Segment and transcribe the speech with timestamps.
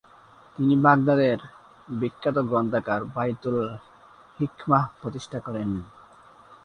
[0.57, 1.39] তিনি বাগদাদের
[1.89, 3.57] বিখ্যাত গ্রন্থাগার বাইতুল
[4.39, 5.69] হিকমাহ প্রতিষ্ঠা করেন।